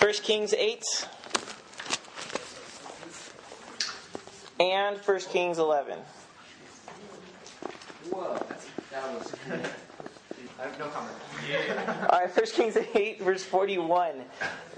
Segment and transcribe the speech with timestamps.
[0.00, 0.82] 1 Kings 8
[4.58, 5.98] and 1 Kings 11.
[8.08, 9.34] Whoa, that's, that was.
[10.58, 11.14] I have no comment.
[11.50, 12.06] Yeah.
[12.10, 14.22] All right, 1 Kings 8, verse 41.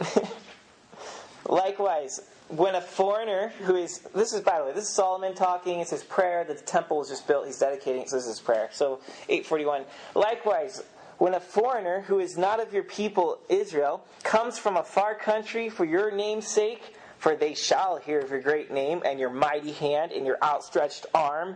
[1.48, 5.79] Likewise, when a foreigner who is, this is, by the way, this is Solomon talking,
[5.79, 8.70] it's his prayer, the temple was just built, he's dedicating, so this is his prayer.
[8.73, 8.98] So,
[9.29, 9.84] 841.
[10.16, 10.82] Likewise,
[11.23, 15.68] when a foreigner who is not of your people Israel comes from a far country
[15.68, 19.70] for your name's sake, for they shall hear of your great name and your mighty
[19.70, 21.55] hand and your outstretched arm,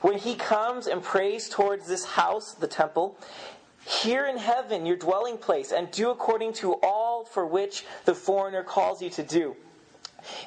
[0.00, 3.18] when he comes and prays towards this house, the temple,
[3.84, 8.62] here in heaven, your dwelling place, and do according to all for which the foreigner
[8.62, 9.54] calls you to do,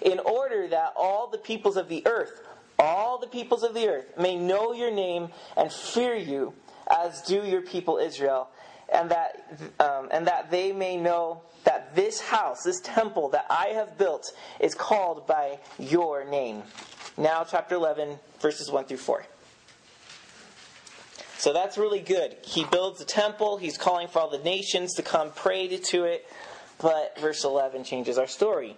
[0.01, 2.41] in order that all the peoples of the earth,
[2.79, 6.51] all the peoples of the earth, may know your name and fear you,
[6.87, 8.49] as do your people Israel,
[8.95, 9.45] and that
[9.79, 14.31] um, and that they may know that this house, this temple that I have built,
[14.59, 16.63] is called by your name.
[17.17, 19.25] Now, chapter eleven, verses one through four.
[21.37, 22.37] So that's really good.
[22.43, 26.25] He builds a temple, he's calling for all the nations to come pray to it,
[26.81, 28.75] but verse 11 changes our story.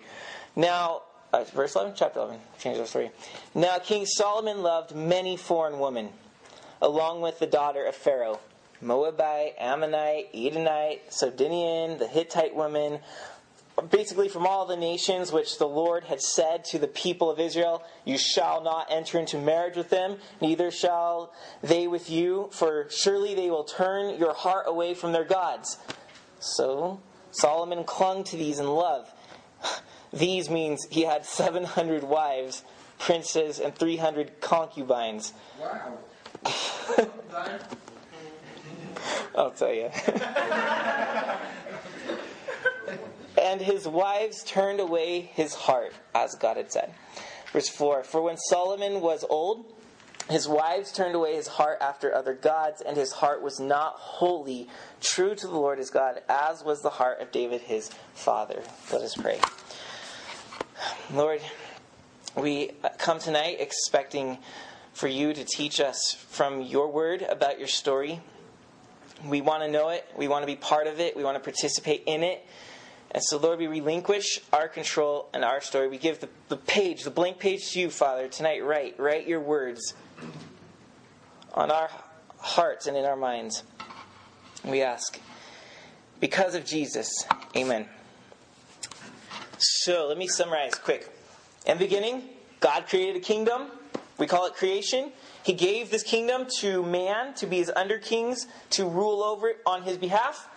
[0.54, 3.12] Now, uh, verse 11, chapter 11, changes our story.
[3.56, 6.10] Now, King Solomon loved many foreign women,
[6.82, 8.40] along with the daughter of Pharaoh
[8.81, 13.00] Moabite, Ammonite, Edomite, Sidonian, the Hittite woman,
[13.89, 17.83] basically from all the nations which the Lord had said to the people of Israel,
[18.05, 23.36] You shall not enter into marriage with them, neither shall they with you, for surely
[23.36, 25.78] they will turn your heart away from their gods.
[26.39, 29.11] So Solomon clung to these in love.
[30.14, 32.64] These means he had 700 wives,
[32.98, 35.33] princes, and 300 concubines.
[35.59, 35.98] Wow.
[39.36, 39.90] I'll tell you.
[43.42, 46.94] and his wives turned away his heart, as God had said.
[47.54, 49.66] Verse 4 For when Solomon was old,
[50.30, 54.67] his wives turned away his heart after other gods, and his heart was not wholly
[55.00, 58.62] true to the Lord his God, as was the heart of David his father.
[58.92, 59.40] Let us pray.
[61.14, 61.42] Lord,
[62.36, 64.38] we come tonight expecting
[64.94, 68.20] for you to teach us from your word about your story.
[69.26, 71.44] We want to know it, we want to be part of it, we want to
[71.44, 72.45] participate in it.
[73.11, 75.88] And so, Lord, we relinquish our control and our story.
[75.88, 78.64] We give the, the page, the blank page to you, Father, tonight.
[78.64, 79.94] Write, write your words
[81.54, 81.89] on our
[82.38, 83.64] hearts and in our minds.
[84.64, 85.20] We ask.
[86.20, 87.26] Because of Jesus.
[87.55, 87.88] Amen.
[89.58, 91.10] So, let me summarize quick.
[91.66, 92.23] In the beginning,
[92.60, 93.67] God created a kingdom.
[94.17, 95.11] We call it creation.
[95.48, 99.62] He gave this kingdom to man to be his under kings, to rule over it
[99.66, 100.50] on his behalf.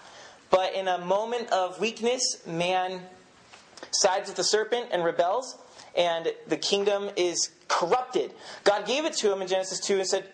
[0.51, 3.03] But in a moment of weakness, man
[3.93, 5.56] sides with the serpent and rebels,
[5.97, 8.33] and the kingdom is corrupted.
[8.65, 10.25] God gave it to him in Genesis 2 and said,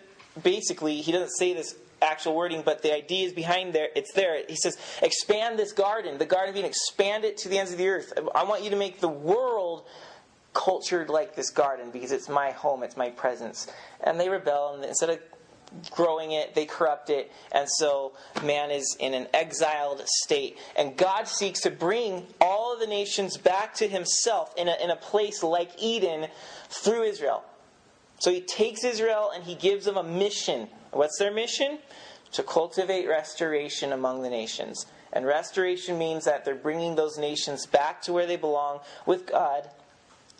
[0.41, 3.89] basically, he doesn't say this actual wording, but the idea is behind there.
[3.95, 4.41] It's there.
[4.49, 7.89] He says, expand this garden, the Garden Eden, expand it to the ends of the
[7.89, 8.11] earth.
[8.33, 9.85] I want you to make the world
[10.57, 13.67] cultured like this garden because it's my home, it's my presence.
[14.01, 15.19] And they rebel, and instead of
[15.91, 18.13] growing it, they corrupt it, and so
[18.43, 20.57] man is in an exiled state.
[20.75, 24.89] And God seeks to bring all of the nations back to himself in a, in
[24.89, 26.27] a place like Eden
[26.69, 27.43] through Israel.
[28.19, 30.69] So he takes Israel and he gives them a mission.
[30.91, 31.77] What's their mission?
[32.31, 34.87] To cultivate restoration among the nations.
[35.13, 39.69] And restoration means that they're bringing those nations back to where they belong with God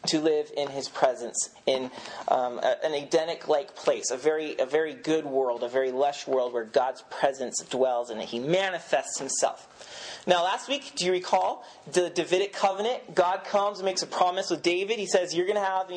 [0.07, 1.91] to live in his presence in
[2.27, 6.27] um, a, an Edenic like place, a very, a very good world, a very lush
[6.27, 10.23] world where God's presence dwells and he manifests himself.
[10.27, 13.15] Now, last week, do you recall the Davidic covenant?
[13.15, 14.99] God comes and makes a promise with David.
[14.99, 15.89] He says, You're going to have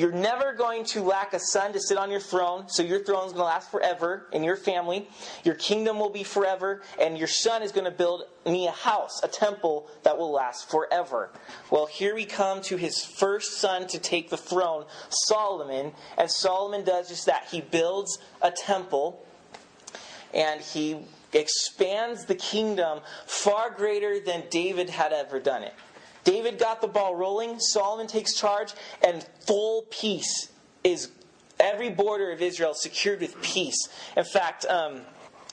[0.00, 3.26] you're never going to lack a son to sit on your throne, so your throne
[3.26, 5.06] is going to last forever in your family.
[5.44, 9.20] Your kingdom will be forever, and your son is going to build me a house,
[9.22, 11.28] a temple that will last forever.
[11.70, 16.82] Well, here we come to his first son to take the throne, Solomon, and Solomon
[16.82, 17.48] does just that.
[17.50, 19.22] He builds a temple,
[20.32, 20.96] and he
[21.34, 25.74] expands the kingdom far greater than David had ever done it.
[26.24, 28.72] David got the ball rolling, Solomon takes charge,
[29.02, 30.50] and full peace
[30.84, 31.10] is
[31.58, 33.88] every border of Israel secured with peace.
[34.16, 35.02] In fact, um,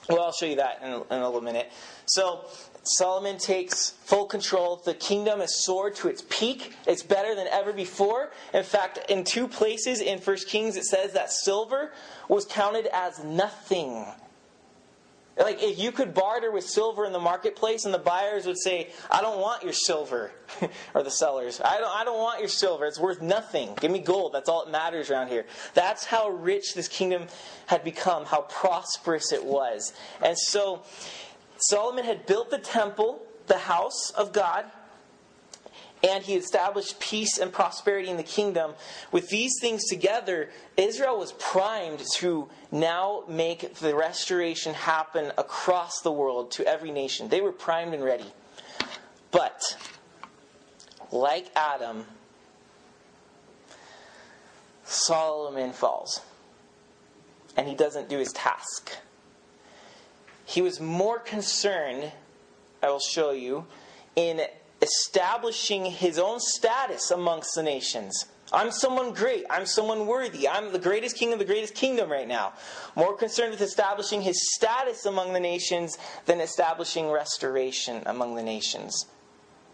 [0.09, 1.71] well, I'll show you that in, in a little minute.
[2.05, 2.45] So,
[2.83, 4.77] Solomon takes full control.
[4.77, 6.73] The kingdom is soared to its peak.
[6.85, 8.31] It's better than ever before.
[8.53, 11.91] In fact, in two places in First Kings, it says that silver
[12.29, 14.05] was counted as nothing
[15.37, 18.89] Like if you could barter with silver in the marketplace and the buyers would say,
[19.11, 20.31] I don't want your silver,
[20.93, 23.73] or the sellers, I don't, I don't want your silver, it's worth nothing.
[23.79, 25.45] Give me gold, that's all that matters around here.
[25.73, 27.27] That's how rich this kingdom
[27.67, 29.93] had become, how prosperous it was.
[30.23, 30.83] And so
[31.57, 34.65] Solomon had built the temple, the house of God,
[36.03, 38.73] and he established peace and prosperity in the kingdom.
[39.11, 46.11] With these things together, Israel was primed to now make the restoration happen across the
[46.11, 47.29] world to every nation.
[47.29, 48.31] They were primed and ready.
[49.31, 49.77] But,
[51.11, 52.05] like Adam,
[54.83, 56.21] Solomon falls.
[57.55, 58.95] And he doesn't do his task.
[60.45, 62.11] He was more concerned,
[62.81, 63.65] I will show you,
[64.15, 64.41] in
[64.87, 68.25] establishing his own status amongst the nations.
[68.53, 69.43] I'm someone great.
[69.49, 70.47] I'm someone worthy.
[70.47, 72.53] I'm the greatest king of the greatest kingdom right now.
[72.95, 79.05] More concerned with establishing his status among the nations than establishing restoration among the nations.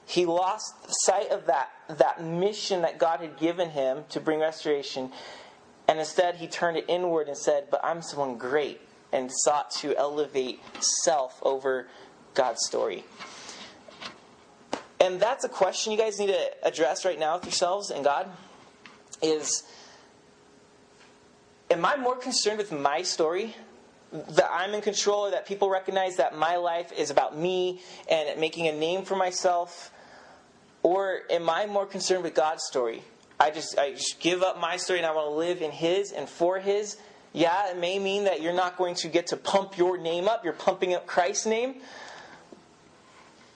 [0.06, 0.74] He lost
[1.06, 5.12] sight of that, that mission that God had given him to bring restoration,
[5.88, 8.82] and instead he turned it inward and said, But I'm someone great,
[9.14, 10.60] and sought to elevate
[11.04, 11.88] self over
[12.34, 13.06] God's story.
[15.04, 18.30] And that's a question you guys need to address right now with yourselves and God
[19.22, 19.64] is
[21.70, 23.54] am I more concerned with my story
[24.14, 28.40] that I'm in control or that people recognize that my life is about me and
[28.40, 29.92] making a name for myself
[30.84, 33.04] or am I more concerned with God's story?
[33.42, 36.14] I just I just give up my story and I want to live in his
[36.14, 36.96] and for his.
[37.34, 40.46] Yeah, it may mean that you're not going to get to pump your name up.
[40.46, 41.82] You're pumping up Christ's name.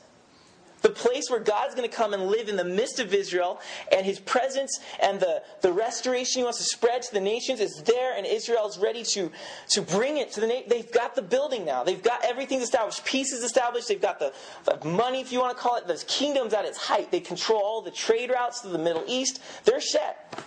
[0.82, 3.60] The place where God's going to come and live in the midst of Israel
[3.90, 7.82] and his presence and the, the restoration he wants to spread to the nations is
[7.84, 9.32] there, and Israel is ready to,
[9.70, 10.64] to bring it to the.
[10.68, 11.82] They've got the building now.
[11.82, 13.04] They've got everything established.
[13.04, 13.88] Peace is established.
[13.88, 14.32] They've got the,
[14.64, 15.88] the money, if you want to call it.
[15.88, 17.10] The kingdom's at its height.
[17.10, 19.40] They control all the trade routes to the Middle East.
[19.64, 20.44] They're set.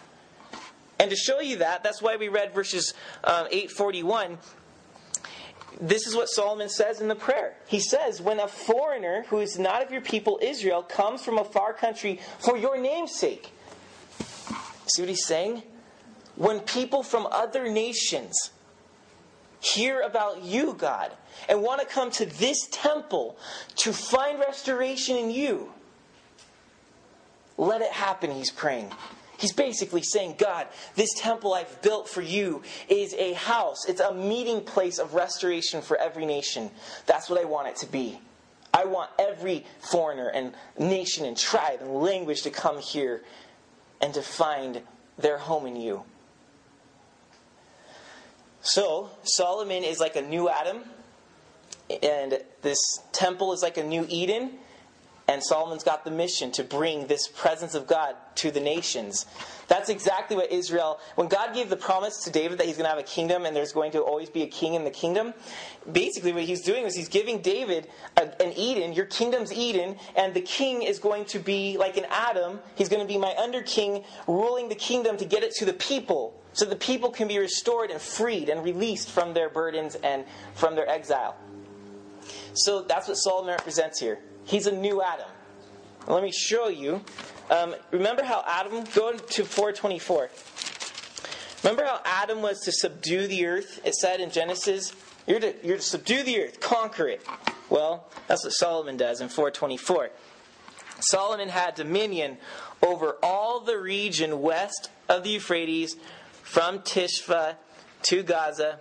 [0.99, 2.93] And to show you that, that's why we read verses
[3.23, 4.37] um, 841.
[5.79, 7.55] This is what Solomon says in the prayer.
[7.67, 11.45] He says, When a foreigner who is not of your people Israel comes from a
[11.45, 13.51] far country for your name's sake.
[14.87, 15.63] See what he's saying?
[16.35, 18.51] When people from other nations
[19.61, 21.11] hear about you, God,
[21.47, 23.37] and want to come to this temple
[23.77, 25.71] to find restoration in you,
[27.57, 28.91] let it happen, he's praying.
[29.39, 33.85] He's basically saying, God, this temple I've built for you is a house.
[33.87, 36.69] It's a meeting place of restoration for every nation.
[37.05, 38.19] That's what I want it to be.
[38.73, 43.23] I want every foreigner and nation and tribe and language to come here
[44.01, 44.81] and to find
[45.17, 46.03] their home in you.
[48.59, 50.81] So, Solomon is like a new Adam,
[52.03, 52.77] and this
[53.13, 54.59] temple is like a new Eden
[55.29, 59.27] and Solomon's got the mission to bring this presence of God to the nations.
[59.67, 62.89] That's exactly what Israel, when God gave the promise to David that he's going to
[62.89, 65.35] have a kingdom and there's going to always be a king in the kingdom,
[65.91, 70.41] basically what he's doing is he's giving David an Eden, your kingdom's Eden, and the
[70.41, 72.59] king is going to be like an Adam.
[72.73, 75.73] He's going to be my under king, ruling the kingdom to get it to the
[75.73, 80.25] people so the people can be restored and freed and released from their burdens and
[80.55, 81.37] from their exile.
[82.53, 84.17] So that's what Solomon represents here.
[84.49, 85.27] He's a new Adam.
[86.07, 87.01] Let me show you.
[87.51, 90.29] Um, remember how Adam, go to 424.
[91.63, 93.79] Remember how Adam was to subdue the earth?
[93.85, 94.91] It said in Genesis,
[95.27, 97.21] you're to, you're to subdue the earth, conquer it.
[97.69, 100.09] Well, that's what Solomon does in 424.
[100.99, 102.39] Solomon had dominion
[102.81, 105.95] over all the region west of the Euphrates,
[106.41, 107.55] from Tiphsah
[108.01, 108.79] to Gaza,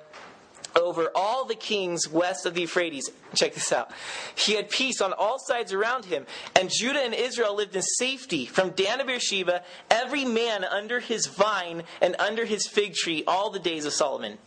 [0.76, 3.10] over all the kings west of the Euphrates.
[3.34, 3.90] Check this out.
[4.34, 6.26] He had peace on all sides around him,
[6.58, 11.26] and Judah and Israel lived in safety from Dan to Beersheba, every man under his
[11.26, 14.38] vine and under his fig tree all the days of Solomon.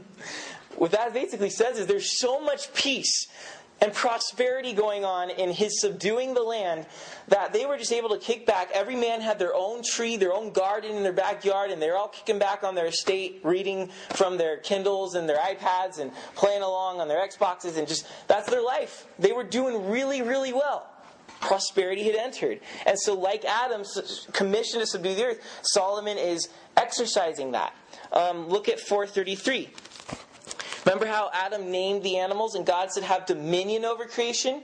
[0.76, 3.26] what that basically says is there's so much peace
[3.80, 6.86] and prosperity going on in his subduing the land
[7.28, 8.70] that they were just able to kick back.
[8.72, 12.08] Every man had their own tree, their own garden in their backyard, and they're all
[12.08, 17.00] kicking back on their estate, reading from their Kindles and their iPads and playing along
[17.00, 19.06] on their Xboxes, and just that's their life.
[19.18, 20.90] They were doing really, really well.
[21.40, 22.60] Prosperity had entered.
[22.86, 27.74] And so, like Adam's commission to subdue the earth, Solomon is exercising that.
[28.12, 29.70] Um, look at 433.
[30.84, 34.62] Remember how Adam named the animals and God said, have dominion over creation?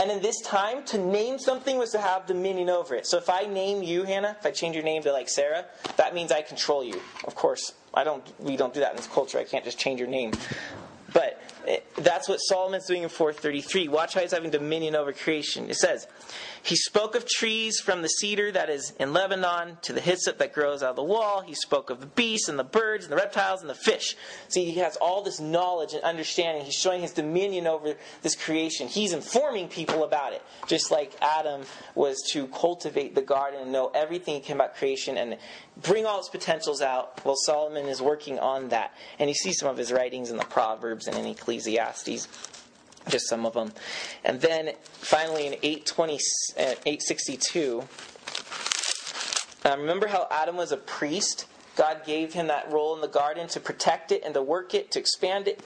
[0.00, 3.06] And in this time, to name something was to have dominion over it.
[3.06, 6.14] So if I name you, Hannah, if I change your name to like Sarah, that
[6.14, 6.98] means I control you.
[7.24, 8.24] Of course, I don't.
[8.40, 9.38] We don't do that in this culture.
[9.38, 10.32] I can't just change your name.
[11.12, 13.88] But eh, that's what Solomon's doing in 433.
[13.88, 15.68] Watch how he's having dominion over creation.
[15.68, 16.06] It says,
[16.62, 20.52] he spoke of trees from the cedar that is in Lebanon to the hyssop that
[20.52, 21.40] grows out of the wall.
[21.40, 24.16] He spoke of the beasts and the birds and the reptiles and the fish.
[24.48, 26.64] See, he has all this knowledge and understanding.
[26.64, 28.88] He's showing his dominion over this creation.
[28.88, 31.62] He's informing people about it, just like Adam
[31.94, 35.38] was to cultivate the garden and know everything about creation and
[35.82, 37.24] bring all its potentials out.
[37.24, 38.94] Well, Solomon is working on that.
[39.18, 42.28] And you see some of his writings in the Proverbs and in Ecclesiastes
[43.08, 43.72] just some of them.
[44.24, 47.84] And then finally in 820, uh, 862,
[49.64, 51.46] um, remember how Adam was a priest?
[51.76, 54.90] God gave him that role in the garden to protect it and to work it,
[54.92, 55.60] to expand it.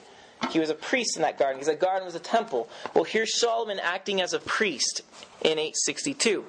[0.49, 2.69] He was a priest in that garden because the garden was a temple.
[2.93, 5.01] Well, here's Solomon acting as a priest
[5.41, 6.45] in 862.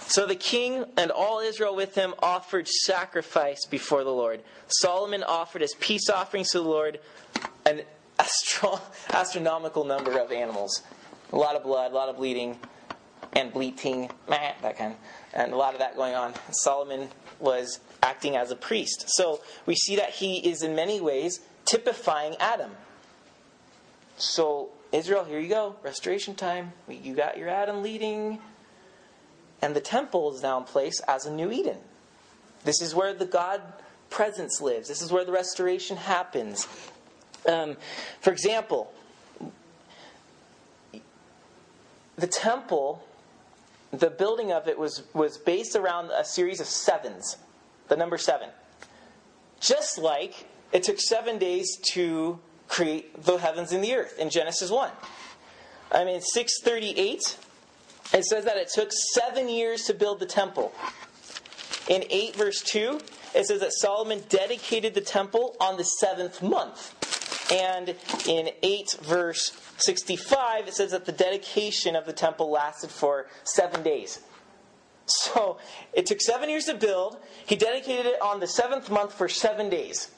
[0.00, 4.40] So the king and all Israel with him offered sacrifice before the Lord.
[4.66, 6.98] Solomon offered as peace offerings to the Lord
[7.64, 7.82] an
[8.20, 10.82] astro- astronomical number of animals.
[11.32, 12.58] A lot of blood, a lot of bleeding,
[13.34, 14.96] and bleating, meh, that kind,
[15.32, 16.34] and a lot of that going on.
[16.50, 17.08] Solomon
[17.38, 19.04] was acting as a priest.
[19.08, 22.72] So we see that he is in many ways typifying Adam.
[24.16, 26.72] So, Israel, here you go, restoration time.
[26.88, 28.38] You got your Adam leading.
[29.62, 31.78] And the temple is now in place as a new Eden.
[32.64, 33.62] This is where the God
[34.08, 34.88] presence lives.
[34.88, 36.66] This is where the restoration happens.
[37.46, 37.76] Um,
[38.20, 38.92] for example,
[42.16, 43.02] the temple,
[43.92, 47.36] the building of it was, was based around a series of sevens,
[47.88, 48.50] the number seven.
[49.60, 54.70] Just like it took seven days to create the heavens and the earth in Genesis
[54.70, 54.90] 1.
[55.92, 57.36] I mean, 638,
[58.14, 60.72] it says that it took seven years to build the temple.
[61.88, 63.00] In 8 verse 2,
[63.34, 66.94] it says that Solomon dedicated the temple on the seventh month.
[67.50, 73.26] And in 8 verse 65, it says that the dedication of the temple lasted for
[73.44, 74.20] seven days.
[75.06, 75.58] So
[75.92, 77.16] it took seven years to build.
[77.46, 80.10] He dedicated it on the seventh month for seven days.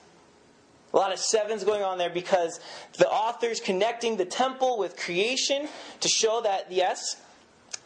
[0.92, 2.60] A lot of sevens going on there because
[2.98, 5.68] the author's connecting the temple with creation
[6.00, 7.16] to show that, yes,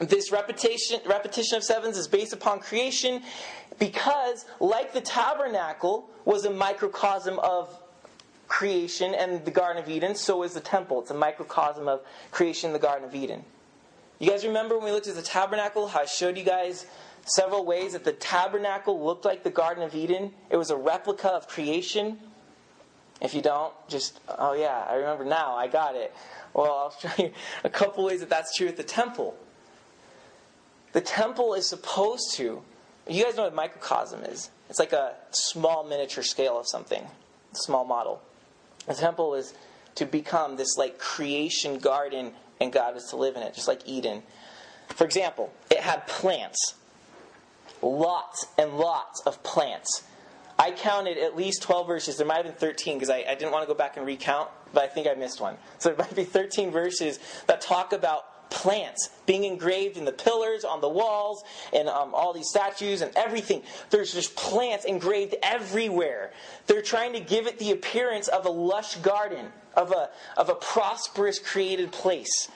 [0.01, 3.23] this repetition, repetition of sevens is based upon creation
[3.79, 7.79] because, like the tabernacle was a microcosm of
[8.49, 11.01] creation and the Garden of Eden, so is the temple.
[11.01, 12.01] It's a microcosm of
[12.31, 13.45] creation in the Garden of Eden.
[14.19, 16.87] You guys remember when we looked at the tabernacle, how I showed you guys
[17.27, 20.33] several ways that the tabernacle looked like the Garden of Eden?
[20.49, 22.19] It was a replica of creation.
[23.21, 26.15] If you don't, just, oh yeah, I remember now, I got it.
[26.55, 27.33] Well, I'll show you
[27.65, 29.37] a couple ways that that's true at the temple.
[30.93, 32.63] The temple is supposed to,
[33.09, 34.51] you guys know what microcosm is.
[34.71, 37.07] It's like a small miniature scale of something,
[37.53, 38.23] small model.
[38.87, 39.55] The temple is
[39.97, 43.87] to become this like creation garden and God was to live in it, just like
[43.87, 44.23] Eden.
[44.89, 46.75] For example, it had plants.
[47.83, 50.05] Lots and lots of plants.
[50.59, 52.17] I counted at least 12 verses.
[52.17, 54.49] There might have been 13 because I, I, didn't want to go back and recount,
[54.73, 55.57] but I think I missed one.
[55.79, 60.65] So there might be 13 verses that talk about plants being engraved in the pillars,
[60.65, 63.63] on the walls, and um, all these statues and everything.
[63.91, 66.33] There's just plants engraved everywhere.
[66.67, 70.55] They're trying to give it the appearance of a lush garden, of a, of a
[70.55, 72.49] prosperous created place.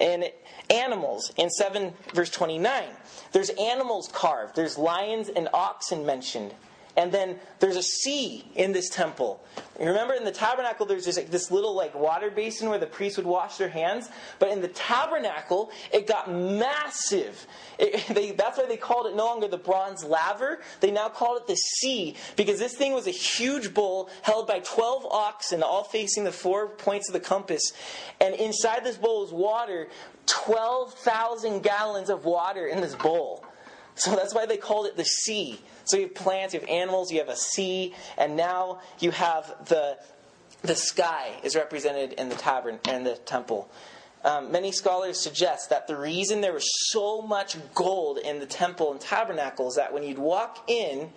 [0.00, 0.30] And
[0.70, 2.84] animals in 7 verse 29.
[3.32, 4.56] There's animals carved.
[4.56, 6.54] There's lions and oxen mentioned.
[6.96, 9.42] And then there's a sea in this temple.
[9.78, 13.16] Remember in the tabernacle, there's this, like, this little like water basin where the priests
[13.16, 14.08] would wash their hands.
[14.38, 17.46] But in the tabernacle, it got massive.
[17.78, 20.60] It, they, that's why they called it no longer the bronze laver.
[20.80, 24.60] They now called it the sea because this thing was a huge bowl held by
[24.60, 27.72] 12 oxen, all facing the four points of the compass.
[28.20, 29.88] And inside this bowl was water,
[30.26, 33.44] 12,000 gallons of water in this bowl.
[33.96, 35.60] So that's why they called it the sea.
[35.84, 39.54] So you have plants, you have animals, you have a sea, and now you have
[39.66, 39.98] the
[40.62, 43.70] the sky is represented in the tavern and the temple.
[44.22, 48.92] Um, many scholars suggest that the reason there was so much gold in the temple
[48.92, 51.10] and tabernacle is that when you'd walk in,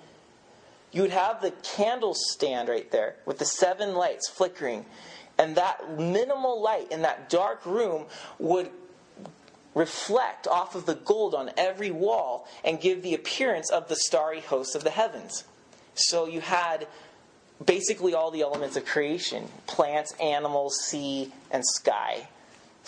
[0.93, 4.85] you would have the candle stand right there with the seven lights flickering.
[5.37, 8.05] And that minimal light in that dark room
[8.39, 8.69] would
[9.75, 14.41] reflect off of the gold on every wall and give the appearance of the starry
[14.41, 15.43] host of the heavens.
[15.95, 16.87] So you had
[17.63, 22.27] basically all the elements of creation plants, animals, sea, and sky.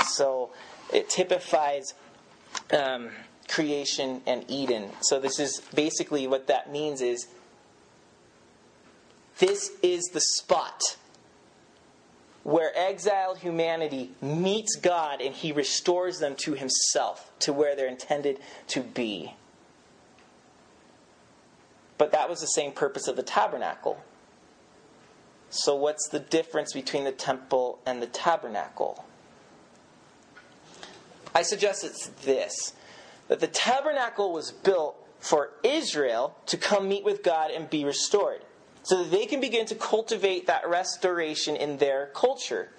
[0.08, 0.52] So
[0.94, 1.94] it typifies
[2.72, 3.10] um,
[3.48, 4.90] creation and Eden.
[5.02, 7.28] So this is basically what that means is
[9.40, 10.82] this is the spot
[12.46, 18.40] where exiled humanity meets God and he restores them to himself, to where they're intended
[18.68, 19.34] to be.
[21.98, 24.00] But that was the same purpose of the tabernacle.
[25.50, 29.06] So, what's the difference between the temple and the tabernacle?
[31.34, 32.74] I suggest it's this
[33.28, 38.42] that the tabernacle was built for Israel to come meet with God and be restored
[38.86, 42.70] so that they can begin to cultivate that restoration in their culture.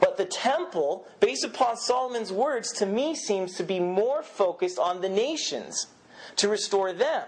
[0.00, 5.00] But the temple, based upon Solomon's words, to me seems to be more focused on
[5.00, 5.86] the nations
[6.36, 7.24] to restore them.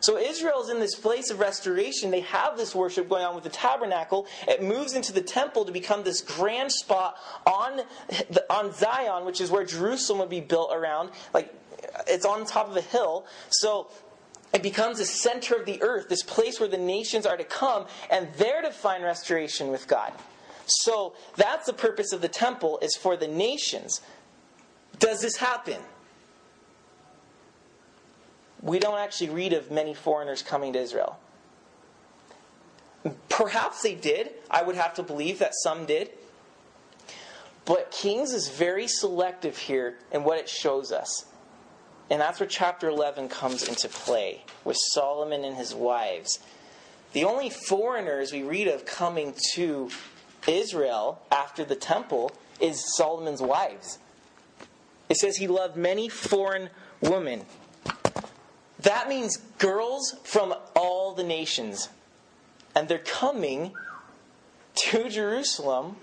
[0.00, 2.10] So Israel's in this place of restoration.
[2.10, 4.26] They have this worship going on with the tabernacle.
[4.46, 7.80] It moves into the temple to become this grand spot on,
[8.50, 11.12] on Zion, which is where Jerusalem would be built around.
[11.32, 11.54] Like
[12.06, 13.24] it's on top of a hill.
[13.48, 13.88] So
[14.54, 17.86] it becomes the center of the earth, this place where the nations are to come
[18.08, 20.12] and there to find restoration with God.
[20.66, 24.00] So that's the purpose of the temple is for the nations.
[25.00, 25.80] Does this happen?
[28.62, 31.18] We don't actually read of many foreigners coming to Israel.
[33.28, 34.30] Perhaps they did.
[34.50, 36.10] I would have to believe that some did.
[37.64, 41.26] But Kings is very selective here in what it shows us.
[42.10, 46.38] And that's where chapter 11 comes into play with Solomon and his wives.
[47.12, 49.88] The only foreigners we read of coming to
[50.46, 53.98] Israel after the temple is Solomon's wives.
[55.08, 57.46] It says he loved many foreign women.
[58.80, 61.88] That means girls from all the nations.
[62.74, 63.72] And they're coming
[64.74, 65.96] to Jerusalem.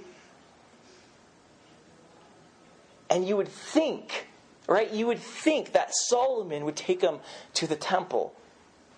[3.10, 4.28] And you would think
[4.72, 4.90] Right?
[4.90, 7.20] You would think that Solomon would take them
[7.56, 8.34] to the temple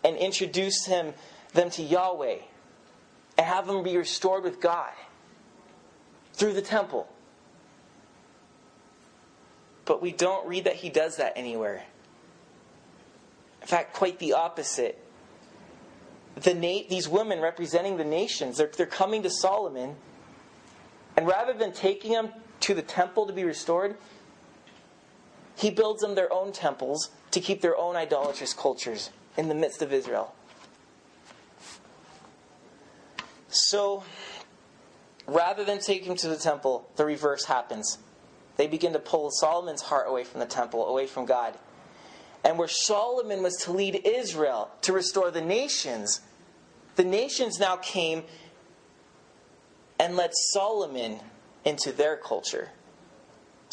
[0.04, 1.16] and introduce him
[1.54, 2.38] them to Yahweh
[3.40, 4.92] and have them be restored with God
[6.34, 7.08] through the temple.
[9.86, 11.84] But we don't read that he does that anywhere.
[13.64, 15.04] In fact, quite the opposite.
[16.36, 19.96] The na- these women representing the nations, they're, they're coming to Solomon,
[21.18, 23.98] and rather than taking them to the temple to be restored,
[25.56, 29.82] he builds them their own temples to keep their own idolatrous cultures in the midst
[29.82, 30.34] of Israel.
[33.50, 34.04] So,
[35.28, 38.00] rather than take him to the temple, the reverse happens.
[38.58, 41.58] They begin to pull Solomon's heart away from the temple, away from God.
[42.44, 46.22] And where Solomon was to lead Israel to restore the nations,
[46.96, 48.24] the nations now came
[50.00, 51.20] and led Solomon
[51.64, 52.70] into their culture.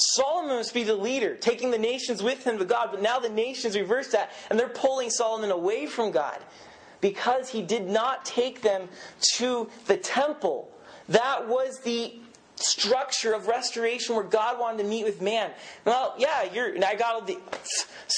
[0.01, 2.89] Solomon must be the leader, taking the nations with him to God.
[2.91, 6.39] But now the nations reverse that, and they're pulling Solomon away from God
[7.01, 8.89] because he did not take them
[9.37, 10.71] to the temple.
[11.09, 12.15] That was the
[12.57, 15.51] structure of restoration where God wanted to meet with man.
[15.85, 16.73] Well, yeah, you're.
[16.85, 17.39] I got the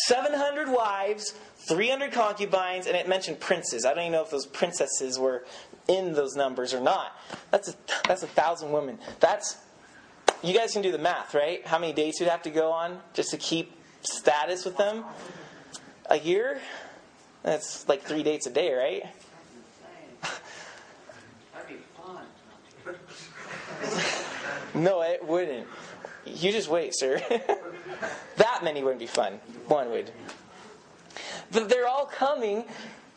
[0.09, 1.35] 700 wives,
[1.68, 3.85] 300 concubines, and it mentioned princes.
[3.85, 5.45] I don't even know if those princesses were
[5.88, 7.16] in those numbers or not.
[7.51, 7.75] That's a,
[8.07, 8.99] that's a thousand women.
[9.21, 9.57] That's
[10.42, 11.66] you guys can do the math, right?
[11.66, 15.05] How many dates you'd have to go on just to keep status with them?
[16.11, 16.61] A year?
[17.42, 19.05] That's like three dates a day, right?
[21.52, 22.96] That'd be fun.
[24.74, 25.66] no, it wouldn't.
[26.26, 27.20] You just wait, sir.
[28.37, 29.35] that many wouldn't be fun.
[29.68, 30.11] One would.
[31.50, 32.64] But they're all coming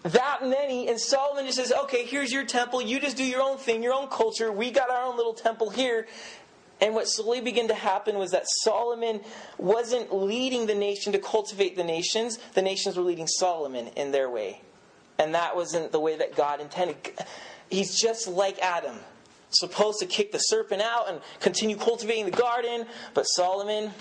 [0.06, 2.80] that many, and Solomon just says, okay, here's your temple.
[2.80, 4.52] You just do your own thing, your own culture.
[4.52, 6.06] We got our own little temple here.
[6.82, 9.22] And what slowly began to happen was that Solomon
[9.58, 14.30] wasn't leading the nation to cultivate the nations, the nations were leading Solomon in their
[14.30, 14.62] way.
[15.18, 16.98] And that wasn't the way that God intended.
[17.70, 18.98] He's just like Adam,
[19.50, 23.92] supposed to kick the serpent out and continue cultivating the garden, but Solomon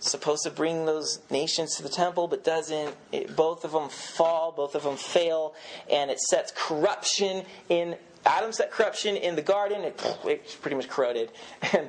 [0.00, 2.94] supposed to bring those nations to the temple, but doesn't.
[3.10, 5.54] It, both of them fall, both of them fail,
[5.90, 7.96] and it sets corruption in.
[8.26, 11.30] Adam set corruption in the garden, it, it's pretty much corroded.
[11.72, 11.88] And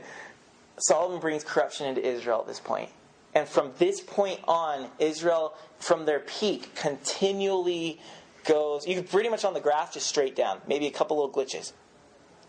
[0.78, 2.90] Solomon brings corruption into Israel at this point.
[3.36, 8.00] And from this point on, Israel, from their peak, continually
[8.46, 8.88] goes.
[8.88, 10.62] You pretty much on the graph just straight down.
[10.68, 11.74] Maybe a couple little glitches.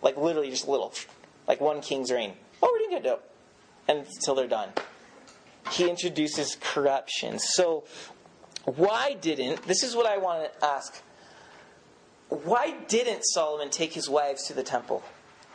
[0.00, 0.94] Like literally just little.
[1.48, 2.34] Like one king's reign.
[2.62, 3.24] Oh, we're doing good, dope.
[3.88, 4.70] And until they're done
[5.70, 7.38] he introduces corruption.
[7.38, 7.84] So,
[8.64, 11.02] why didn't, this is what I want to ask.
[12.30, 15.02] Why didn't Solomon take his wives to the temple?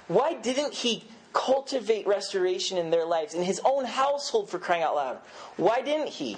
[0.07, 4.95] Why didn't he cultivate restoration in their lives, in his own household, for crying out
[4.95, 5.17] loud?
[5.57, 6.37] Why didn't he?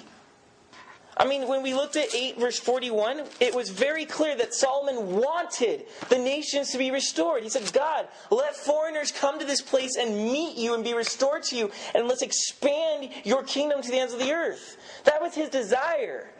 [1.16, 5.16] I mean, when we looked at 8 verse 41, it was very clear that Solomon
[5.16, 7.42] wanted the nations to be restored.
[7.42, 11.42] He said, God, let foreigners come to this place and meet you and be restored
[11.44, 14.76] to you, and let's expand your kingdom to the ends of the earth.
[15.04, 16.30] That was his desire.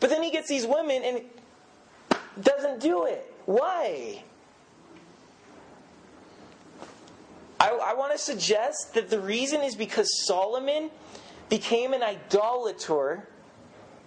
[0.00, 1.22] But then he gets these women and
[2.40, 3.31] doesn't do it.
[3.46, 4.22] Why?
[7.60, 10.90] I, I want to suggest that the reason is because Solomon
[11.48, 13.28] became an idolater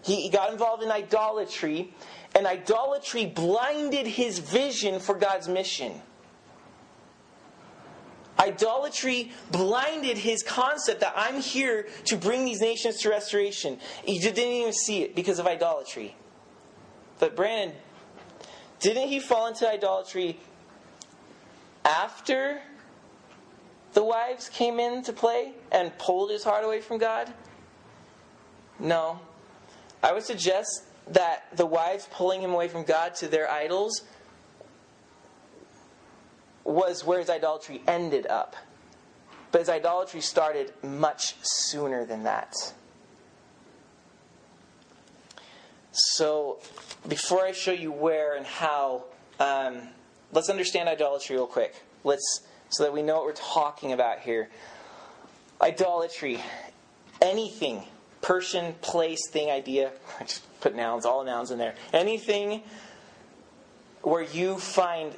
[0.05, 1.91] he got involved in idolatry,
[2.35, 5.93] and idolatry blinded his vision for God's mission.
[8.37, 13.79] Idolatry blinded his concept that I'm here to bring these nations to restoration.
[14.03, 16.15] He didn't even see it because of idolatry.
[17.17, 17.75] But Brandon,
[18.85, 20.37] didn't he fall into idolatry
[21.83, 22.61] after
[23.93, 27.33] the wives came in to play and pulled his heart away from God?
[28.77, 29.19] No.
[30.03, 34.03] I would suggest that the wives pulling him away from God to their idols
[36.63, 38.55] was where his idolatry ended up.
[39.51, 42.53] But his idolatry started much sooner than that.
[45.95, 46.59] So,
[47.07, 49.05] before I show you where and how,
[49.39, 49.81] um,
[50.33, 51.73] let's understand idolatry real quick.
[52.03, 54.49] Let's so that we know what we're talking about here.
[55.61, 56.41] Idolatry,
[57.21, 57.83] anything
[58.25, 59.91] person, place, thing, idea.
[60.19, 61.75] I just put nouns, all nouns in there.
[61.93, 62.63] Anything
[64.01, 65.13] where you find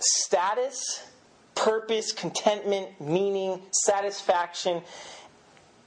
[0.00, 1.06] status,
[1.54, 4.82] purpose, contentment, meaning, satisfaction,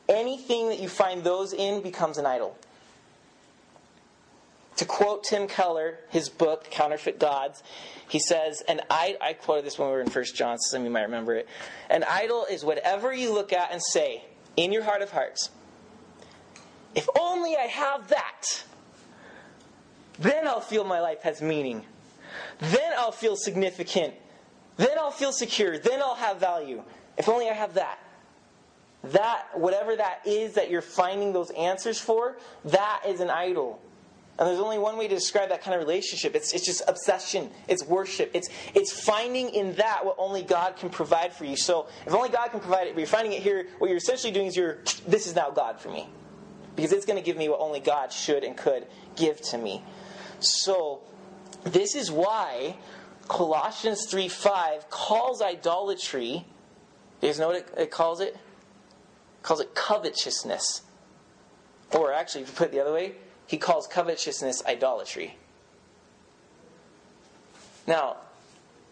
[0.07, 2.57] anything that you find those in becomes an idol.
[4.77, 7.61] To quote Tim Keller, his book, Counterfeit Gods,
[8.07, 10.81] he says, and I, I quoted this when we were in First John, so some
[10.81, 11.47] of you might remember it.
[11.89, 14.23] An idol is whatever you look at and say,
[14.57, 15.51] in your heart of hearts,
[16.95, 18.63] if only I have that,
[20.19, 21.85] then I'll feel my life has meaning.
[22.59, 24.13] Then I'll feel significant.
[24.77, 25.77] Then I'll feel secure.
[25.77, 26.83] Then I'll have value.
[27.17, 27.99] If only I have that.
[29.05, 33.81] That, whatever that is that you're finding those answers for, that is an idol.
[34.39, 36.35] And there's only one way to describe that kind of relationship.
[36.35, 37.51] It's, it's just obsession.
[37.67, 38.31] It's worship.
[38.33, 41.55] It's, it's finding in that what only God can provide for you.
[41.55, 44.33] So if only God can provide it, but you're finding it here, what you're essentially
[44.33, 46.07] doing is you're, this is now God for me
[46.75, 49.83] because it's going to give me what only God should and could give to me.
[50.39, 51.01] So,
[51.63, 52.75] this is why
[53.27, 56.45] Colossians 3 5 calls idolatry,
[57.21, 58.29] you guys know what it, it calls it?
[58.29, 58.37] it?
[59.43, 60.81] calls it covetousness.
[61.91, 63.13] Or actually, if you put it the other way,
[63.47, 65.37] he calls covetousness idolatry.
[67.85, 68.17] Now,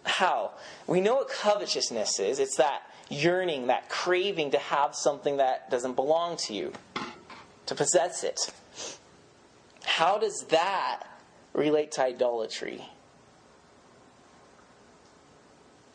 [0.03, 0.51] how?
[0.87, 2.39] We know what covetousness is.
[2.39, 6.73] It's that yearning, that craving to have something that doesn't belong to you
[7.65, 8.39] to possess it.
[9.83, 11.03] How does that
[11.53, 12.83] relate to idolatry?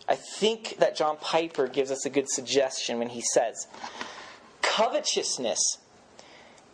[0.08, 3.66] I think that John Piper gives us a good suggestion when he says,
[4.62, 5.78] Covetousness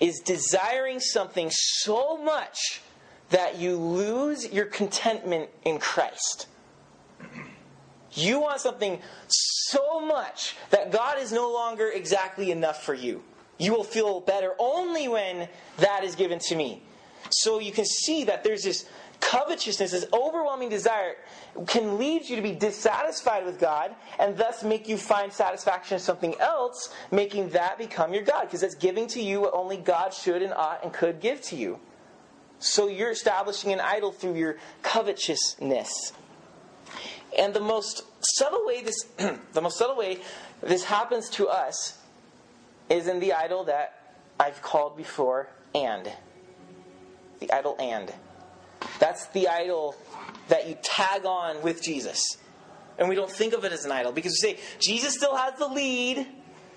[0.03, 2.83] is desiring something so much
[3.31, 6.49] that you lose your contentment in Christ.
[8.11, 13.23] You want something so much that God is no longer exactly enough for you.
[13.59, 16.83] You will feel better only when that is given to me.
[17.31, 18.87] So you can see that there's this
[19.23, 21.15] covetousness, this overwhelming desire,
[21.67, 26.01] can lead you to be dissatisfied with God and thus make you find satisfaction in
[26.01, 30.13] something else, making that become your God, because it's giving to you what only God
[30.13, 31.79] should and ought and could give to you.
[32.59, 36.13] So you're establishing an idol through your covetousness.
[37.39, 39.05] And the most subtle way this
[39.53, 40.19] the most subtle way
[40.61, 41.99] this happens to us
[42.91, 46.13] is in the idol that I've called before and.
[47.41, 48.13] The idol and.
[48.99, 49.97] That's the idol
[50.49, 52.23] that you tag on with Jesus.
[52.99, 55.59] And we don't think of it as an idol because we say Jesus still has
[55.59, 56.27] the lead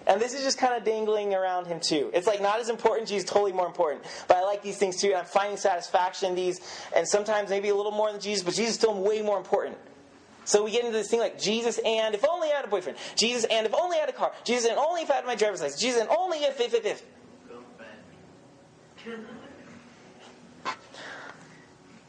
[0.07, 2.11] and this is just kind of dangling around him too.
[2.13, 4.03] It's like not as important, Jesus totally more important.
[4.27, 6.61] But I like these things too, and I'm finding satisfaction in these,
[6.95, 9.77] and sometimes maybe a little more than Jesus, but Jesus is still way more important.
[10.43, 12.99] So we get into this thing like Jesus and if only I had a boyfriend.
[13.15, 14.31] Jesus and if only I had a car.
[14.43, 15.81] Jesus and only if I had my driver's license.
[15.81, 17.03] Jesus and only if, if, if, if.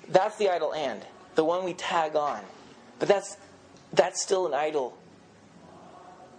[0.08, 1.02] That's the idol and.
[1.34, 2.40] The one we tag on.
[2.98, 3.36] But that's
[3.92, 4.96] that's still an idol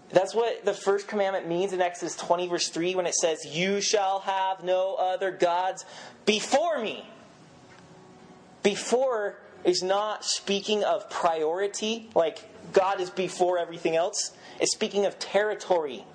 [0.09, 3.81] that's what the first commandment means in Exodus 20, verse 3, when it says, You
[3.81, 5.85] shall have no other gods
[6.25, 7.05] before me.
[8.63, 12.39] Before is not speaking of priority, like
[12.71, 14.31] God is before everything else.
[14.59, 16.05] It's speaking of territory.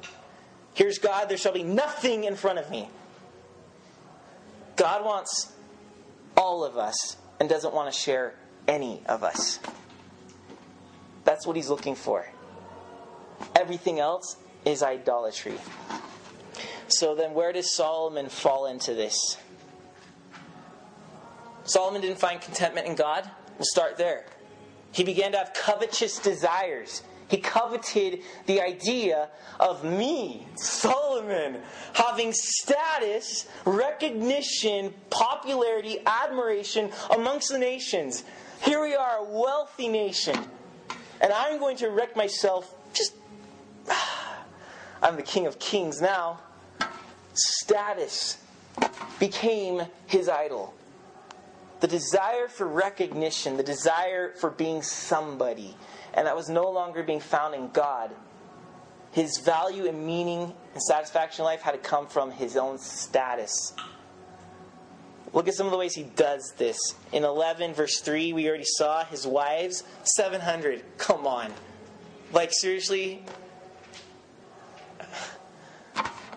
[0.75, 2.89] Here's God, there shall be nothing in front of me.
[4.77, 5.53] God wants
[6.35, 8.35] all of us and doesn't want to share
[8.69, 9.59] any of us.
[11.25, 12.25] That's what he's looking for.
[13.57, 15.59] Everything else is idolatry.
[16.87, 19.39] So then, where does Solomon fall into this?
[21.65, 23.29] Solomon didn't find contentment in God.
[23.59, 24.25] We'll start there.
[24.93, 27.03] He began to have covetous desires.
[27.33, 31.63] He coveted the idea of me, Solomon,
[31.95, 38.25] having status, recognition, popularity, admiration amongst the nations.
[38.61, 40.37] Here we are, a wealthy nation.
[41.23, 43.15] And I'm going to wreck myself just
[45.03, 46.39] I'm the King of Kings now.
[47.33, 48.37] Status
[49.19, 50.75] became his idol.
[51.81, 55.75] The desire for recognition, the desire for being somebody,
[56.15, 58.11] and that was no longer being found in God.
[59.13, 63.75] His value and meaning and satisfaction in life had to come from his own status.
[65.33, 66.79] Look at some of the ways he does this.
[67.11, 70.83] In 11, verse 3, we already saw his wives, 700.
[70.99, 71.53] Come on.
[72.33, 73.25] Like, seriously,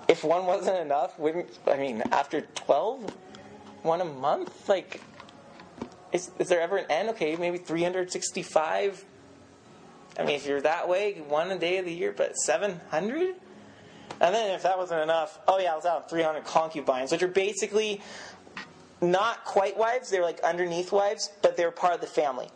[0.08, 3.14] if one wasn't enough, wouldn't I mean after 12,
[3.84, 4.70] one a month?
[4.70, 5.02] Like,
[6.12, 7.10] is, is there ever an end?
[7.10, 9.06] Okay, maybe 365.
[10.18, 13.36] I mean, if you're that way, one day of the year, but 700?
[14.22, 17.28] And then if that wasn't enough, oh yeah, I was out 300 concubines, which are
[17.28, 18.02] basically
[19.02, 20.10] not quite wives.
[20.10, 22.48] They were like underneath wives, but they were part of the family.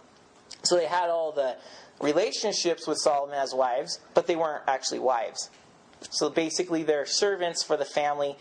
[0.63, 1.57] So they had all the
[2.01, 5.49] relationships with Solomon as wives, but they weren't actually wives.
[6.09, 8.37] So basically, they're servants for the family.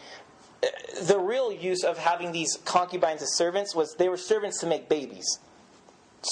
[1.02, 4.88] The real use of having these concubines as servants was they were servants to make
[4.88, 5.38] babies,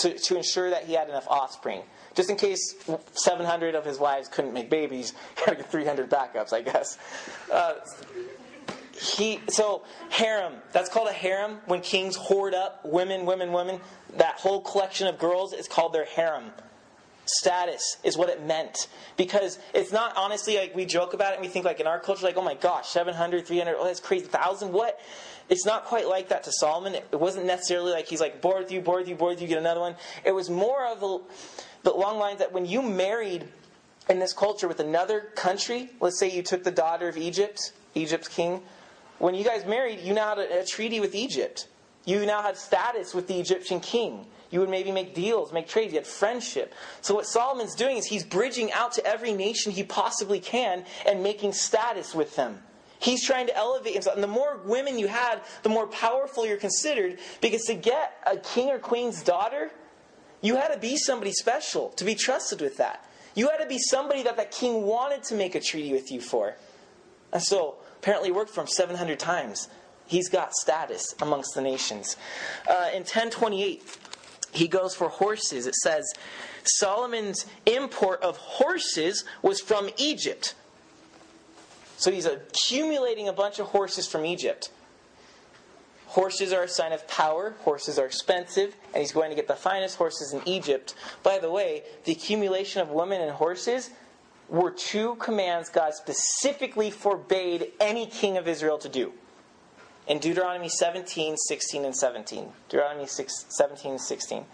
[0.00, 1.82] to, to ensure that he had enough offspring.
[2.16, 2.74] Just in case
[3.12, 6.98] 700 of his wives couldn't make babies, he had 300 backups, I guess.
[7.52, 7.74] Uh,
[8.98, 13.80] he so harem that's called a harem when kings hoard up women women women.
[14.16, 16.50] That whole collection of girls is called their harem.
[17.26, 18.88] Status is what it meant.
[19.16, 22.00] Because it's not honestly like we joke about it and we think like in our
[22.00, 24.98] culture like oh my gosh 700 300 oh that's crazy 1000 what
[25.48, 28.72] it's not quite like that to solomon it wasn't necessarily like he's like bored with
[28.72, 31.18] you bored with you bored with you get another one it was more of a,
[31.82, 33.46] the long lines that when you married
[34.08, 38.28] in this culture with another country let's say you took the daughter of egypt egypt's
[38.28, 38.62] king
[39.18, 41.68] when you guys married you now had a, a treaty with egypt
[42.04, 45.92] you now had status with the egyptian king you would maybe make deals, make trades.
[45.92, 46.74] You had friendship.
[47.00, 51.22] So what Solomon's doing is he's bridging out to every nation he possibly can and
[51.22, 52.62] making status with them.
[52.98, 54.14] He's trying to elevate himself.
[54.16, 57.18] And the more women you had, the more powerful you're considered.
[57.40, 59.70] Because to get a king or queen's daughter,
[60.40, 63.08] you had to be somebody special to be trusted with that.
[63.34, 66.20] You had to be somebody that that king wanted to make a treaty with you
[66.20, 66.56] for.
[67.32, 69.68] And so, apparently, worked for him 700 times.
[70.06, 72.16] He's got status amongst the nations.
[72.68, 73.82] Uh, in 1028,
[74.52, 75.66] he goes for horses.
[75.66, 76.10] It says
[76.62, 80.54] Solomon's import of horses was from Egypt.
[81.96, 84.70] So he's accumulating a bunch of horses from Egypt.
[86.06, 89.56] Horses are a sign of power, horses are expensive, and he's going to get the
[89.56, 90.94] finest horses in Egypt.
[91.22, 93.90] By the way, the accumulation of women and horses
[94.48, 99.12] were two commands God specifically forbade any king of Israel to do
[100.06, 102.48] in Deuteronomy 17, 16, and 17.
[102.68, 104.44] Deuteronomy 6, 17 16.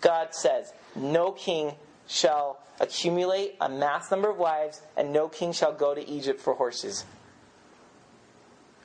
[0.00, 1.74] God says, No king
[2.06, 6.54] shall accumulate a mass number of wives, and no king shall go to Egypt for
[6.54, 7.04] horses.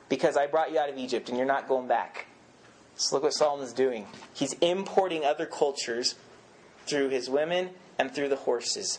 [0.08, 2.26] Because I brought you out of Egypt, and you're not going back.
[2.96, 4.06] So look what Solomon's doing.
[4.34, 6.16] He's importing other cultures
[6.86, 8.98] through his women and through the horses.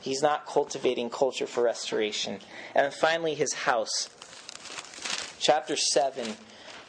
[0.00, 2.38] He's not cultivating culture for restoration.
[2.74, 4.08] And finally, his house.
[5.40, 6.36] Chapter 7.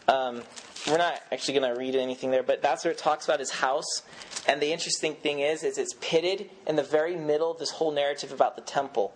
[0.08, 0.44] Um,
[0.88, 3.52] we're not actually going to read anything there, but that's where it talks about his
[3.52, 4.04] house.
[4.48, 7.92] And the interesting thing is, is it's pitted in the very middle of this whole
[7.92, 9.14] narrative about the temple.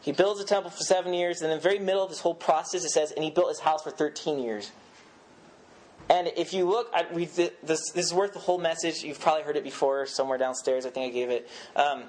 [0.00, 2.34] He builds a temple for seven years, and in the very middle of this whole
[2.34, 4.70] process, it says, and he built his house for 13 years.
[6.08, 9.02] And if you look, I, we, this, this is worth the whole message.
[9.02, 10.86] You've probably heard it before somewhere downstairs.
[10.86, 11.48] I think I gave it.
[11.76, 12.04] Um,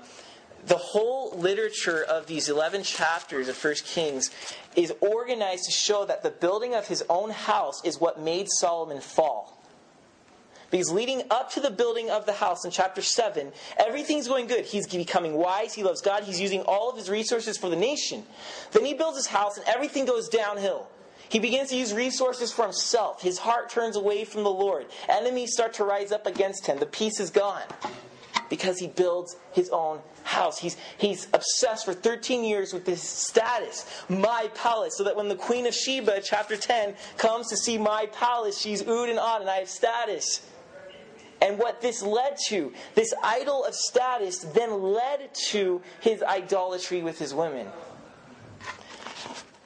[0.66, 4.30] the whole literature of these 11 chapters of First Kings
[4.76, 9.02] is organized to show that the building of his own house is what made Solomon
[9.02, 9.59] fall.
[10.72, 14.66] Because leading up to the building of the house in chapter 7, everything's going good.
[14.66, 15.74] He's becoming wise.
[15.74, 16.24] He loves God.
[16.24, 18.24] He's using all of his resources for the nation.
[18.72, 20.88] Then he builds his house and everything goes downhill.
[21.30, 23.22] He begins to use resources for himself.
[23.22, 24.88] His heart turns away from the Lord.
[25.08, 26.80] Enemies start to rise up against him.
[26.80, 27.64] The peace is gone
[28.50, 30.58] because he builds his own house.
[30.58, 35.36] He's, he's obsessed for 13 years with this status, my palace, so that when the
[35.36, 39.50] Queen of Sheba, chapter 10, comes to see my palace, she's oohed and awed, and
[39.50, 40.42] I have status.
[41.42, 47.18] And what this led to, this idol of status, then led to his idolatry with
[47.18, 47.68] his women.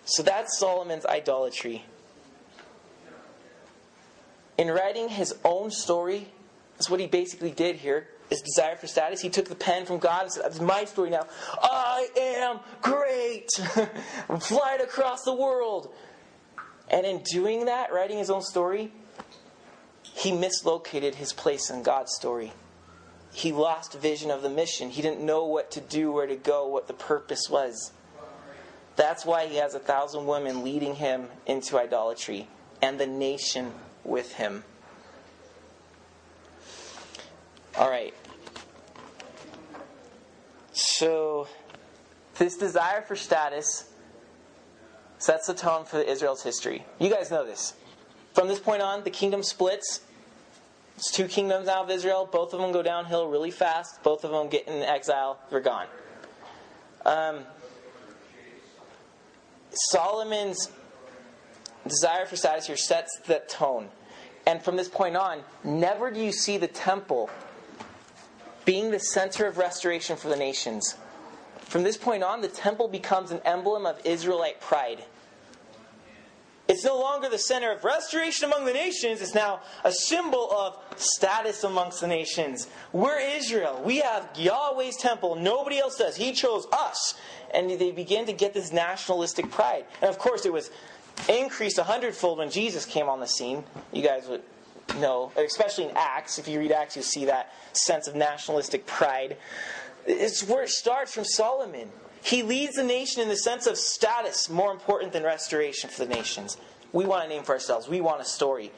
[0.06, 1.86] So that's Solomon's idolatry.
[4.58, 6.28] In writing his own story,
[6.74, 8.08] that's what he basically did here.
[8.30, 9.22] His desire for status.
[9.22, 11.28] He took the pen from God and said, That's my story now.
[11.62, 13.50] I am great.
[14.30, 15.94] I'm flying across the world.
[16.90, 18.92] And in doing that, writing his own story,
[20.14, 22.54] he mislocated his place in God's story.
[23.34, 24.92] He lost vision of the mission.
[24.92, 27.92] He didn't know what to do, where to go, what the purpose was.
[28.96, 32.48] That's why he has a thousand women leading him into idolatry
[32.82, 33.74] and the nation
[34.04, 34.64] with him.
[37.76, 38.14] All right.
[40.74, 41.48] So,
[42.38, 43.90] this desire for status
[45.18, 46.86] sets the tone for Israel's history.
[47.00, 47.74] You guys know this.
[48.34, 50.02] From this point on, the kingdom splits.
[50.98, 52.28] It's two kingdoms out of Israel.
[52.32, 54.02] Both of them go downhill really fast.
[54.04, 55.40] Both of them get in exile.
[55.50, 55.88] They're gone.
[57.06, 57.42] Um,
[59.72, 60.72] Solomon's
[61.88, 63.90] desire for status here sets the tone.
[64.46, 67.30] And from this point on, never do you see the temple
[68.66, 70.96] being the center of restoration for the nations.
[71.60, 75.04] From this point on, the temple becomes an emblem of Israelite pride.
[76.68, 79.22] It's no longer the center of restoration among the nations.
[79.22, 82.68] It's now a symbol of status amongst the nations.
[82.94, 83.82] We're Israel.
[83.84, 85.36] We have Yahweh's temple.
[85.36, 86.16] Nobody else does.
[86.16, 87.16] He chose us.
[87.54, 89.86] And they begin to get this nationalistic pride.
[90.02, 90.72] And of course, it was
[91.28, 93.66] increased a hundredfold when Jesus came on the scene.
[93.92, 94.42] You guys would
[95.00, 96.40] know, especially in Acts.
[96.40, 99.36] If you read Acts, you see that sense of nationalistic pride.
[100.06, 101.90] It's where it starts from Solomon.
[102.24, 106.16] He leads the nation in the sense of status more important than restoration for the
[106.16, 106.58] nations.
[106.94, 107.90] We want a name for ourselves.
[107.90, 108.72] We want a story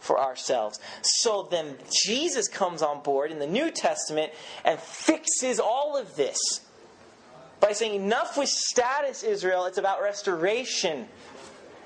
[0.00, 0.80] for ourselves.
[1.02, 4.32] So then Jesus comes on board in the New Testament
[4.64, 6.60] and fixes all of this
[7.60, 9.66] by saying, Enough with status, Israel.
[9.66, 11.06] It's about restoration.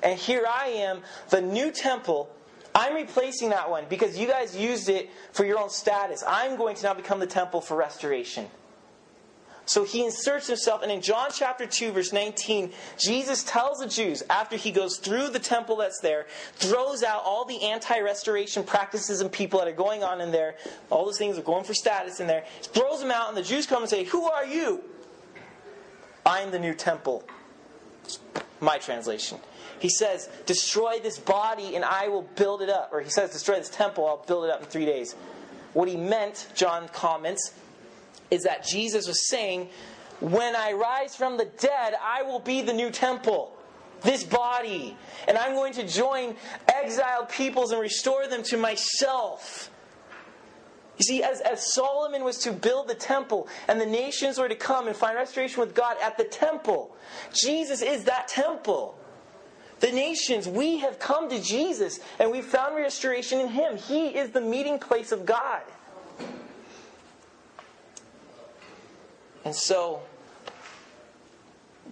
[0.02, 2.30] And here I am, the new temple.
[2.74, 6.24] I'm replacing that one because you guys used it for your own status.
[6.26, 8.48] I'm going to now become the temple for restoration.
[9.64, 14.22] So he inserts himself, and in John chapter 2, verse 19, Jesus tells the Jews,
[14.28, 19.20] after he goes through the temple that's there, throws out all the anti restoration practices
[19.20, 20.56] and people that are going on in there,
[20.90, 23.66] all those things are going for status in there, throws them out, and the Jews
[23.66, 24.82] come and say, Who are you?
[26.26, 27.24] I am the new temple.
[28.60, 29.38] My translation.
[29.78, 32.90] He says, Destroy this body and I will build it up.
[32.92, 35.14] Or he says, Destroy this temple, I'll build it up in three days.
[35.72, 37.54] What he meant, John comments,
[38.32, 39.68] is that Jesus was saying,
[40.20, 43.52] When I rise from the dead, I will be the new temple,
[44.02, 44.96] this body.
[45.28, 46.34] And I'm going to join
[46.66, 49.70] exiled peoples and restore them to myself.
[50.98, 54.54] You see, as, as Solomon was to build the temple and the nations were to
[54.54, 56.96] come and find restoration with God at the temple,
[57.34, 58.98] Jesus is that temple.
[59.80, 63.76] The nations, we have come to Jesus and we've found restoration in Him.
[63.76, 65.62] He is the meeting place of God.
[69.44, 70.02] And so,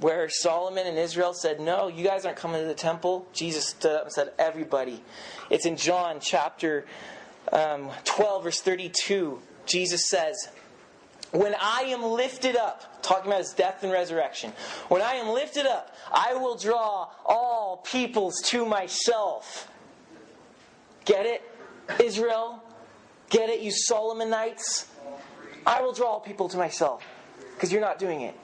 [0.00, 3.96] where Solomon and Israel said, No, you guys aren't coming to the temple, Jesus stood
[3.96, 5.02] up and said, Everybody.
[5.50, 6.86] It's in John chapter
[7.52, 9.40] um, 12, verse 32.
[9.66, 10.48] Jesus says,
[11.32, 14.52] When I am lifted up, talking about his death and resurrection,
[14.88, 19.68] when I am lifted up, I will draw all peoples to myself.
[21.04, 21.42] Get it?
[22.00, 22.62] Israel?
[23.28, 24.86] Get it, you Solomonites?
[25.66, 27.04] I will draw all people to myself
[27.60, 28.34] because you're not doing it.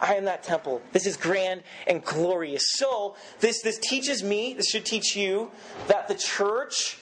[0.00, 0.80] I am that temple.
[0.92, 2.62] This is grand and glorious.
[2.74, 5.50] So, this, this teaches me, this should teach you,
[5.88, 6.98] that the church,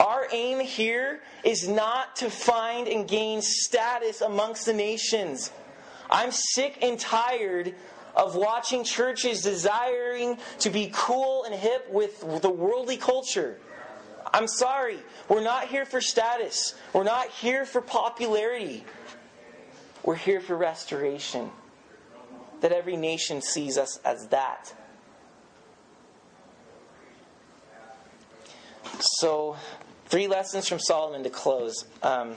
[0.00, 5.52] our aim here is not to find and gain status amongst the nations.
[6.10, 7.76] I'm sick and tired
[8.16, 13.58] of watching churches desiring to be cool and hip with the worldly culture.
[14.32, 14.98] I'm sorry.
[15.28, 16.74] We're not here for status.
[16.92, 18.84] We're not here for popularity.
[20.04, 21.50] We're here for restoration.
[22.60, 24.74] That every nation sees us as that.
[29.00, 29.56] So,
[30.06, 31.84] three lessons from Solomon to close.
[32.02, 32.34] Um,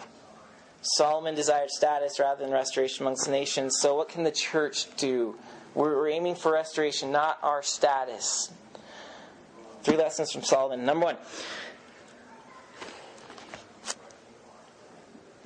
[0.81, 3.77] Solomon desired status rather than restoration amongst the nations.
[3.79, 5.35] So, what can the church do?
[5.75, 8.51] We're, we're aiming for restoration, not our status.
[9.83, 10.85] Three lessons from Solomon.
[10.85, 11.17] Number one,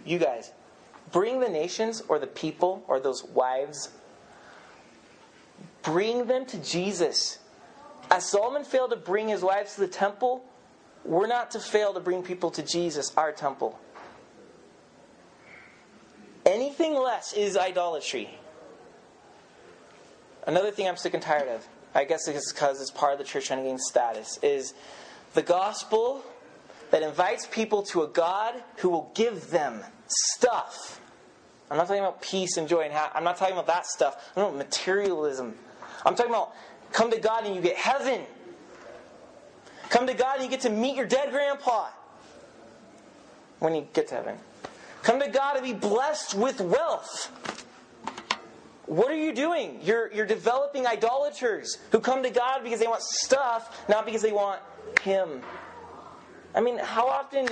[0.05, 0.51] you guys,
[1.11, 3.89] bring the nations or the people or those wives,
[5.81, 7.39] bring them to Jesus.
[8.09, 10.43] As Solomon failed to bring his wives to the temple,
[11.03, 13.79] we're not to fail to bring people to Jesus, our temple.
[16.45, 18.29] Anything less is idolatry.
[20.47, 23.25] Another thing I'm sick and tired of, I guess it's because it's part of the
[23.25, 24.73] church trying to gain status, is
[25.33, 26.23] the gospel
[26.89, 30.99] that invites people to a God who will give them stuff.
[31.69, 34.15] I'm not talking about peace and joy and ha- I'm not talking about that stuff.
[34.35, 35.55] I'm talking about materialism.
[36.05, 36.53] I'm talking about
[36.91, 38.21] come to God and you get heaven.
[39.89, 41.87] Come to God and you get to meet your dead grandpa
[43.59, 44.37] when you get to heaven.
[45.03, 47.31] Come to God and be blessed with wealth.
[48.85, 49.79] What are you doing?
[49.81, 54.33] You're, you're developing idolaters who come to God because they want stuff, not because they
[54.33, 54.59] want
[55.01, 55.41] Him.
[56.53, 57.47] I mean, how often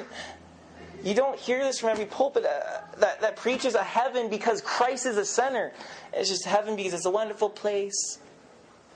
[1.04, 5.06] you don't hear this from every pulpit uh, that, that preaches a heaven because Christ
[5.06, 5.72] is the center.
[6.14, 8.20] It's just heaven because it's a wonderful place.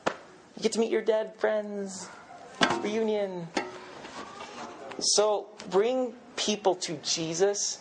[0.07, 2.09] You get to meet your dead friends.
[2.81, 3.47] Reunion.
[4.99, 7.79] So bring people to Jesus.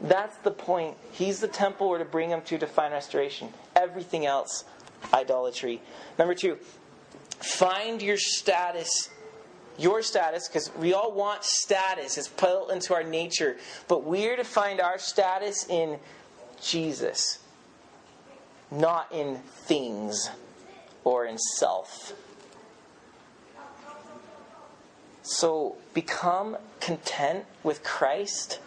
[0.00, 0.96] That's the point.
[1.12, 3.52] He's the temple we're to bring them to to find restoration.
[3.76, 4.64] Everything else,
[5.12, 5.80] idolatry.
[6.18, 6.58] Number two,
[7.38, 9.10] find your status
[9.80, 13.56] your status, because we all want status, it's built into our nature,
[13.88, 15.98] but we're to find our status in
[16.60, 17.38] Jesus,
[18.70, 20.30] not in things
[21.04, 22.12] or in self.
[25.22, 28.58] So become content with Christ.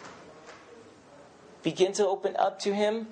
[1.62, 3.08] Begin to open up to Him.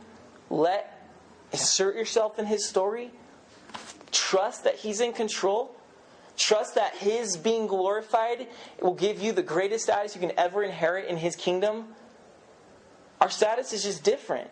[0.49, 1.09] Let
[1.53, 3.11] insert yourself in His story.
[4.11, 5.75] Trust that He's in control.
[6.43, 8.49] Trust that His being glorified
[8.81, 11.95] will give you the greatest status you can ever inherit in His kingdom.
[13.21, 14.51] Our status is just different.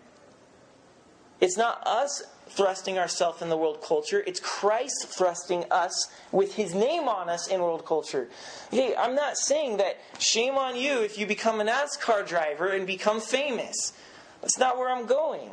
[1.41, 6.77] It's not us thrusting ourselves in the world culture, it's Christ thrusting us with His
[6.77, 8.29] name on us in world culture.
[8.71, 12.87] Hey, I'm not saying that shame on you if you become a NASCAR driver and
[12.87, 13.95] become famous.
[14.41, 15.51] That's not where I'm going.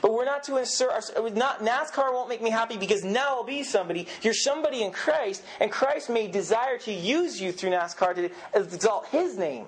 [0.00, 3.44] But we're not to insert our, not NASCAR won't make me happy because now I'll
[3.44, 4.06] be somebody.
[4.22, 9.06] You're somebody in Christ, and Christ may desire to use you through NASCAR to exalt
[9.08, 9.66] His name.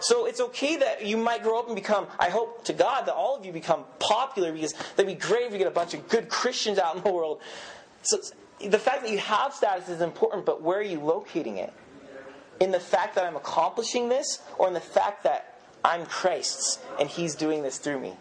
[0.00, 3.14] So it's okay that you might grow up and become, I hope to God that
[3.14, 6.08] all of you become popular because that'd be great if we get a bunch of
[6.08, 7.40] good Christians out in the world.
[8.02, 8.18] So
[8.64, 11.72] the fact that you have status is important, but where are you locating it?
[12.60, 17.08] In the fact that I'm accomplishing this, or in the fact that I'm Christ's and
[17.08, 18.14] He's doing this through me.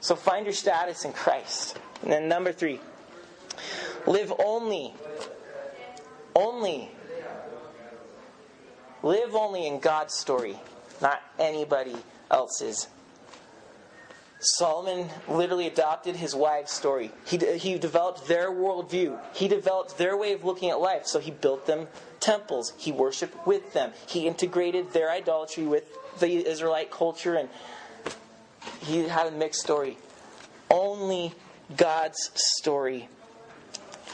[0.00, 1.78] So find your status in Christ.
[2.02, 2.80] And then number three,
[4.06, 4.94] live only,
[6.34, 6.90] only,
[9.02, 10.58] live only in God's story,
[11.00, 11.96] not anybody
[12.30, 12.88] else's.
[14.38, 17.10] Solomon literally adopted his wife's story.
[17.24, 19.18] He, he developed their worldview.
[19.32, 21.06] He developed their way of looking at life.
[21.06, 21.88] So he built them
[22.20, 22.74] temples.
[22.76, 23.92] He worshiped with them.
[24.06, 25.84] He integrated their idolatry with
[26.20, 27.48] the Israelite culture, and
[28.80, 29.98] he had a mixed story.
[30.70, 31.32] Only
[31.76, 33.08] God's story.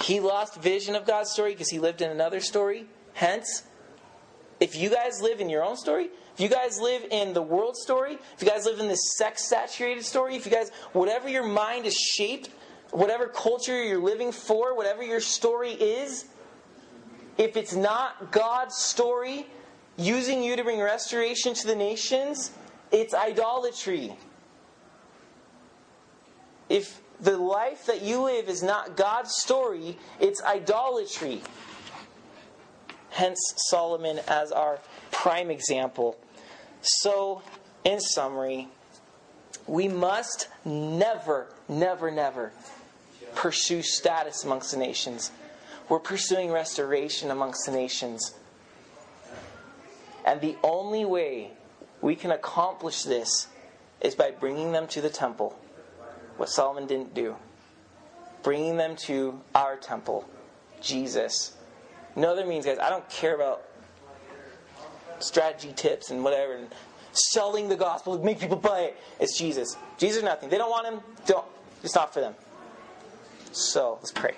[0.03, 2.86] He lost vision of God's story because he lived in another story.
[3.14, 3.62] Hence,
[4.61, 7.76] if you guys live in your own story, if you guys live in the world
[7.76, 11.46] story, if you guys live in this sex saturated story, if you guys, whatever your
[11.46, 12.48] mind is shaped,
[12.90, 16.24] whatever culture you're living for, whatever your story is,
[17.38, 19.46] if it's not God's story
[20.03, 22.50] using you to bring restoration to the nations,
[22.90, 24.14] it's idolatry.
[26.68, 31.42] If the life that you live is not God's story, it's idolatry.
[33.11, 33.38] hence
[33.68, 34.80] Solomon as our
[35.11, 36.16] prime example.
[36.80, 37.42] So,
[37.84, 38.68] in summary,
[39.66, 42.53] we must never, never, never
[43.34, 45.30] pursue status amongst the nations.
[45.88, 48.34] We're pursuing restoration amongst the nations.
[50.24, 51.52] And the only way
[52.00, 53.48] we can accomplish this
[54.00, 55.58] is by bringing them to the temple,
[56.36, 57.36] what Solomon didn't do.
[58.42, 60.28] Bringing them to our temple,
[60.80, 61.52] Jesus.
[62.16, 63.62] No other means, guys, I don't care about
[65.20, 66.68] strategy tips and whatever and
[67.12, 68.96] selling the gospel, make people buy it.
[69.20, 69.76] It's Jesus.
[69.98, 70.48] Jesus nothing.
[70.48, 71.44] They don't want him, don't.
[71.82, 72.34] It's not for them.
[73.52, 74.34] So let's pray.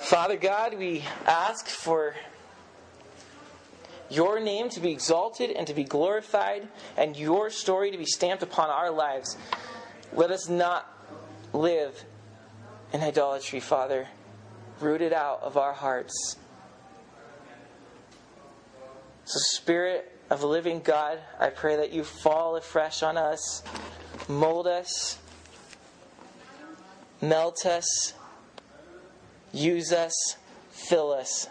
[0.00, 2.14] Father God, we ask for
[4.10, 8.42] your name to be exalted and to be glorified, and your story to be stamped
[8.42, 9.36] upon our lives.
[10.12, 10.86] Let us not
[11.52, 12.04] live
[12.92, 14.08] in idolatry, Father.
[14.80, 16.36] Root it out of our hearts.
[19.24, 23.62] So, Spirit of living God, I pray that you fall afresh on us,
[24.26, 25.18] mold us,
[27.20, 28.14] melt us,
[29.52, 30.36] use us,
[30.70, 31.48] fill us.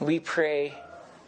[0.00, 0.74] We pray